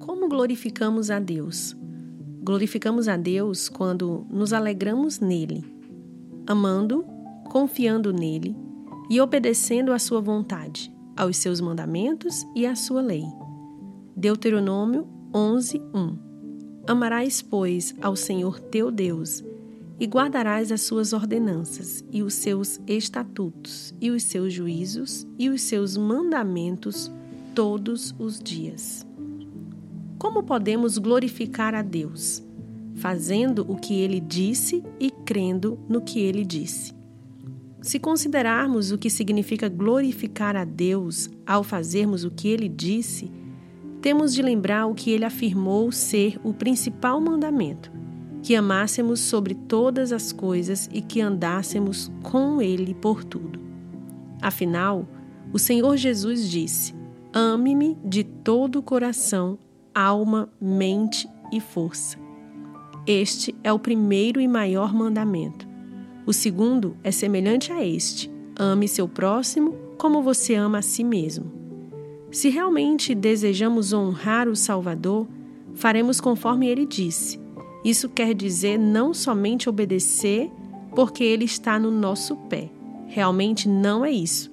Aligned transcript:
Como 0.00 0.28
glorificamos 0.28 1.10
a 1.10 1.20
Deus? 1.20 1.76
Glorificamos 2.42 3.06
a 3.06 3.18
Deus 3.18 3.68
quando 3.68 4.26
nos 4.30 4.54
alegramos 4.54 5.20
nele, 5.20 5.62
amando, 6.46 7.04
confiando 7.50 8.10
nele 8.10 8.56
e 9.10 9.20
obedecendo 9.20 9.92
à 9.92 9.98
sua 9.98 10.22
vontade, 10.22 10.90
aos 11.14 11.36
seus 11.36 11.60
mandamentos 11.60 12.46
e 12.56 12.64
à 12.66 12.74
sua 12.74 13.02
lei. 13.02 13.24
Deuteronômio 14.16 15.06
11, 15.34 15.78
1 15.94 16.18
Amarás, 16.88 17.42
pois, 17.42 17.94
ao 18.00 18.16
Senhor 18.16 18.58
teu 18.58 18.90
Deus 18.90 19.44
e 20.00 20.06
guardarás 20.06 20.72
as 20.72 20.80
suas 20.80 21.12
ordenanças 21.12 22.02
e 22.10 22.22
os 22.22 22.32
seus 22.32 22.80
estatutos 22.86 23.94
e 24.00 24.10
os 24.10 24.22
seus 24.22 24.50
juízos 24.50 25.26
e 25.38 25.50
os 25.50 25.60
seus 25.60 25.94
mandamentos 25.94 27.12
todos 27.54 28.14
os 28.18 28.40
dias. 28.40 29.09
Como 30.20 30.42
podemos 30.42 30.98
glorificar 30.98 31.74
a 31.74 31.80
Deus? 31.80 32.42
Fazendo 32.96 33.64
o 33.66 33.74
que 33.74 33.98
ele 33.98 34.20
disse 34.20 34.84
e 35.00 35.10
crendo 35.10 35.78
no 35.88 36.02
que 36.02 36.20
ele 36.20 36.44
disse. 36.44 36.92
Se 37.80 37.98
considerarmos 37.98 38.92
o 38.92 38.98
que 38.98 39.08
significa 39.08 39.66
glorificar 39.66 40.56
a 40.56 40.64
Deus 40.66 41.30
ao 41.46 41.64
fazermos 41.64 42.22
o 42.22 42.30
que 42.30 42.48
ele 42.48 42.68
disse, 42.68 43.32
temos 44.02 44.34
de 44.34 44.42
lembrar 44.42 44.84
o 44.84 44.94
que 44.94 45.10
ele 45.10 45.24
afirmou 45.24 45.90
ser 45.90 46.38
o 46.44 46.52
principal 46.52 47.18
mandamento: 47.18 47.90
que 48.42 48.54
amássemos 48.54 49.20
sobre 49.20 49.54
todas 49.54 50.12
as 50.12 50.32
coisas 50.32 50.86
e 50.92 51.00
que 51.00 51.22
andássemos 51.22 52.12
com 52.22 52.60
ele 52.60 52.92
por 52.92 53.24
tudo. 53.24 53.58
Afinal, 54.42 55.08
o 55.50 55.58
Senhor 55.58 55.96
Jesus 55.96 56.46
disse: 56.50 56.94
Ame-me 57.32 57.96
de 58.04 58.22
todo 58.22 58.80
o 58.80 58.82
coração, 58.82 59.58
alma, 59.94 60.48
mente 60.60 61.28
e 61.52 61.60
força. 61.60 62.18
Este 63.06 63.54
é 63.64 63.72
o 63.72 63.78
primeiro 63.78 64.40
e 64.40 64.46
maior 64.46 64.94
mandamento. 64.94 65.66
O 66.26 66.32
segundo 66.32 66.96
é 67.02 67.10
semelhante 67.10 67.72
a 67.72 67.84
este: 67.84 68.30
ame 68.56 68.86
seu 68.86 69.08
próximo 69.08 69.74
como 69.98 70.22
você 70.22 70.54
ama 70.54 70.78
a 70.78 70.82
si 70.82 71.02
mesmo. 71.02 71.52
Se 72.30 72.48
realmente 72.48 73.14
desejamos 73.14 73.92
honrar 73.92 74.48
o 74.48 74.54
Salvador, 74.54 75.26
faremos 75.74 76.20
conforme 76.20 76.68
ele 76.68 76.86
disse. 76.86 77.40
Isso 77.84 78.08
quer 78.08 78.34
dizer 78.34 78.78
não 78.78 79.12
somente 79.12 79.68
obedecer 79.68 80.50
porque 80.94 81.24
ele 81.24 81.44
está 81.44 81.78
no 81.78 81.90
nosso 81.90 82.36
pé. 82.36 82.70
Realmente 83.06 83.68
não 83.68 84.04
é 84.04 84.10
isso. 84.10 84.49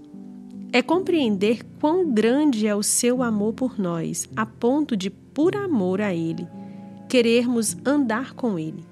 É 0.71 0.81
compreender 0.81 1.63
quão 1.79 2.11
grande 2.11 2.67
é 2.67 2.75
o 2.75 2.83
seu 2.83 3.23
amor 3.23 3.53
por 3.53 3.79
nós, 3.79 4.29
a 4.35 4.45
ponto 4.45 4.97
de 4.97 5.09
por 5.09 5.55
amor 5.55 6.01
a 6.01 6.13
Ele, 6.13 6.47
querermos 7.07 7.77
andar 7.85 8.33
com 8.33 8.59
Ele. 8.59 8.83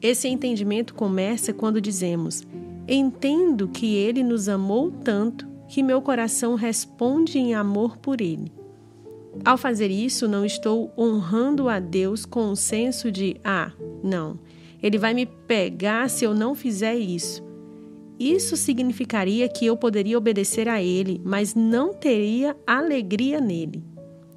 Esse 0.00 0.28
entendimento 0.28 0.94
começa 0.94 1.52
quando 1.52 1.80
dizemos: 1.80 2.42
Entendo 2.88 3.68
que 3.68 3.94
Ele 3.94 4.22
nos 4.22 4.48
amou 4.48 4.90
tanto 4.90 5.46
que 5.68 5.82
meu 5.82 6.00
coração 6.00 6.54
responde 6.54 7.38
em 7.38 7.54
amor 7.54 7.96
por 7.98 8.20
Ele. 8.20 8.52
Ao 9.44 9.58
fazer 9.58 9.90
isso, 9.90 10.28
não 10.28 10.44
estou 10.44 10.92
honrando 10.96 11.68
a 11.68 11.80
Deus 11.80 12.24
com 12.24 12.50
o 12.50 12.56
senso 12.56 13.10
de: 13.10 13.36
ah, 13.42 13.72
não, 14.02 14.38
Ele 14.82 14.98
vai 14.98 15.12
me 15.12 15.26
pegar 15.26 16.08
se 16.08 16.24
eu 16.24 16.34
não 16.34 16.54
fizer 16.54 16.94
isso. 16.94 17.42
Isso 18.18 18.56
significaria 18.56 19.48
que 19.48 19.66
eu 19.66 19.76
poderia 19.76 20.16
obedecer 20.16 20.68
a 20.68 20.82
Ele, 20.82 21.20
mas 21.24 21.54
não 21.54 21.92
teria 21.92 22.56
alegria 22.66 23.40
nele. 23.40 23.82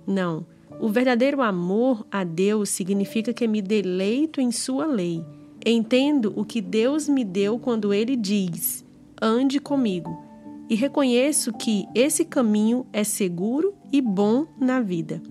Não. 0.05 0.45
O 0.79 0.89
verdadeiro 0.89 1.41
amor 1.41 2.05
a 2.11 2.23
Deus 2.23 2.69
significa 2.69 3.33
que 3.33 3.47
me 3.47 3.61
deleito 3.61 4.39
em 4.39 4.51
Sua 4.51 4.85
lei. 4.85 5.23
Entendo 5.65 6.33
o 6.35 6.45
que 6.45 6.61
Deus 6.61 7.09
me 7.09 7.23
deu 7.23 7.59
quando 7.59 7.93
Ele 7.93 8.15
diz: 8.15 8.85
ande 9.21 9.59
comigo. 9.59 10.25
E 10.69 10.75
reconheço 10.75 11.53
que 11.53 11.85
esse 11.95 12.25
caminho 12.25 12.85
é 12.91 13.03
seguro 13.03 13.73
e 13.91 14.01
bom 14.01 14.45
na 14.59 14.81
vida. 14.81 15.21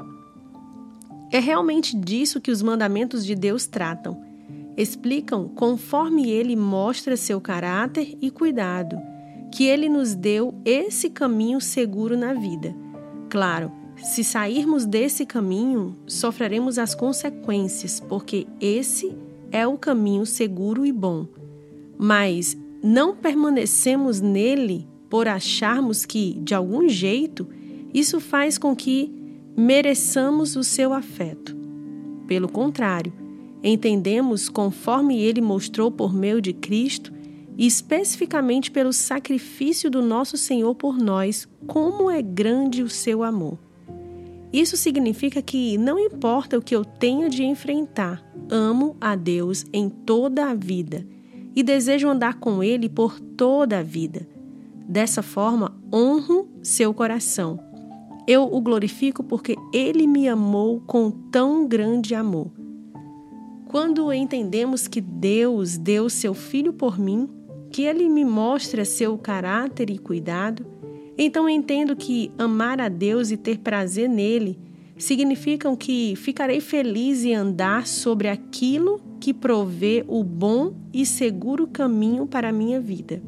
É 1.30 1.38
realmente 1.38 1.96
disso 1.96 2.40
que 2.40 2.50
os 2.50 2.62
mandamentos 2.62 3.24
de 3.24 3.34
Deus 3.34 3.66
tratam. 3.66 4.25
Explicam 4.76 5.48
conforme 5.48 6.30
ele 6.30 6.54
mostra 6.54 7.16
seu 7.16 7.40
caráter 7.40 8.16
e 8.20 8.30
cuidado, 8.30 8.96
que 9.52 9.64
ele 9.64 9.88
nos 9.88 10.14
deu 10.14 10.54
esse 10.64 11.08
caminho 11.08 11.60
seguro 11.60 12.16
na 12.16 12.34
vida. 12.34 12.74
Claro, 13.30 13.72
se 13.96 14.22
sairmos 14.22 14.84
desse 14.84 15.24
caminho, 15.24 15.96
sofreremos 16.06 16.78
as 16.78 16.94
consequências, 16.94 17.98
porque 18.00 18.46
esse 18.60 19.16
é 19.50 19.66
o 19.66 19.78
caminho 19.78 20.26
seguro 20.26 20.84
e 20.84 20.92
bom. 20.92 21.26
Mas 21.98 22.56
não 22.82 23.16
permanecemos 23.16 24.20
nele 24.20 24.86
por 25.08 25.26
acharmos 25.26 26.04
que, 26.04 26.38
de 26.42 26.54
algum 26.54 26.88
jeito, 26.88 27.48
isso 27.94 28.20
faz 28.20 28.58
com 28.58 28.76
que 28.76 29.10
mereçamos 29.56 30.54
o 30.56 30.62
seu 30.62 30.92
afeto. 30.92 31.56
Pelo 32.26 32.48
contrário, 32.48 33.12
entendemos 33.68 34.48
conforme 34.48 35.20
ele 35.20 35.40
mostrou 35.40 35.90
por 35.90 36.14
meio 36.14 36.40
de 36.40 36.52
Cristo 36.52 37.12
e 37.58 37.66
especificamente 37.66 38.70
pelo 38.70 38.92
sacrifício 38.92 39.90
do 39.90 40.02
nosso 40.02 40.36
Senhor 40.36 40.74
por 40.74 40.98
nós, 40.98 41.48
como 41.66 42.10
é 42.10 42.22
grande 42.22 42.82
o 42.82 42.88
seu 42.88 43.22
amor. 43.22 43.58
Isso 44.52 44.76
significa 44.76 45.42
que 45.42 45.76
não 45.76 45.98
importa 45.98 46.56
o 46.56 46.62
que 46.62 46.76
eu 46.76 46.84
tenha 46.84 47.28
de 47.28 47.42
enfrentar, 47.42 48.24
amo 48.48 48.96
a 49.00 49.16
Deus 49.16 49.64
em 49.72 49.88
toda 49.88 50.46
a 50.46 50.54
vida 50.54 51.06
e 51.54 51.62
desejo 51.62 52.08
andar 52.08 52.34
com 52.34 52.62
Ele 52.62 52.88
por 52.88 53.18
toda 53.18 53.78
a 53.78 53.82
vida. 53.82 54.28
Dessa 54.88 55.22
forma, 55.22 55.76
honro 55.92 56.48
seu 56.62 56.94
coração. 56.94 57.58
Eu 58.28 58.44
o 58.44 58.60
glorifico 58.60 59.24
porque 59.24 59.56
Ele 59.72 60.06
me 60.06 60.28
amou 60.28 60.80
com 60.86 61.10
tão 61.10 61.66
grande 61.66 62.14
amor. 62.14 62.50
Quando 63.76 64.10
entendemos 64.10 64.88
que 64.88 65.02
Deus 65.02 65.76
deu 65.76 66.08
seu 66.08 66.32
Filho 66.32 66.72
por 66.72 66.98
mim, 66.98 67.28
que 67.70 67.82
Ele 67.82 68.08
me 68.08 68.24
mostra 68.24 68.86
seu 68.86 69.18
caráter 69.18 69.90
e 69.90 69.98
cuidado, 69.98 70.64
então 71.18 71.46
entendo 71.46 71.94
que 71.94 72.32
amar 72.38 72.80
a 72.80 72.88
Deus 72.88 73.30
e 73.30 73.36
ter 73.36 73.58
prazer 73.58 74.08
nele 74.08 74.58
significam 74.96 75.76
que 75.76 76.16
ficarei 76.16 76.58
feliz 76.58 77.22
em 77.22 77.34
andar 77.34 77.86
sobre 77.86 78.28
aquilo 78.28 78.98
que 79.20 79.34
provê 79.34 80.02
o 80.08 80.24
bom 80.24 80.72
e 80.90 81.04
seguro 81.04 81.66
caminho 81.66 82.26
para 82.26 82.48
a 82.48 82.52
minha 82.52 82.80
vida. 82.80 83.22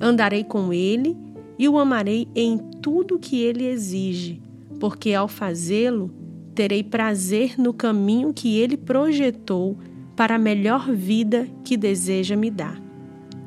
Andarei 0.00 0.42
com 0.42 0.72
ele 0.72 1.16
e 1.56 1.68
o 1.68 1.78
amarei 1.78 2.26
em 2.34 2.58
tudo 2.58 3.16
que 3.16 3.40
ele 3.40 3.64
exige, 3.66 4.42
porque 4.80 5.14
ao 5.14 5.28
fazê-lo, 5.28 6.10
terei 6.54 6.82
prazer 6.82 7.58
no 7.58 7.72
caminho 7.72 8.32
que 8.32 8.58
ele 8.58 8.76
projetou 8.76 9.76
para 10.16 10.36
a 10.36 10.38
melhor 10.38 10.90
vida 10.92 11.48
que 11.64 11.76
deseja 11.76 12.36
me 12.36 12.50
dar. 12.50 12.80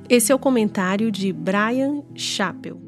Esse 0.09 0.31
é 0.31 0.35
o 0.35 0.39
comentário 0.39 1.11
de 1.11 1.31
Brian 1.31 2.03
Chappell. 2.13 2.84